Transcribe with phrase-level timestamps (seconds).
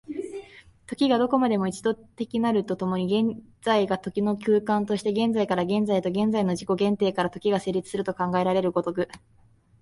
[0.87, 9.07] 時がどこまでも一度的なると共に、現在が時の空間として、現在から現在へと、現在の自己限定から時が成立すると考えられる如く、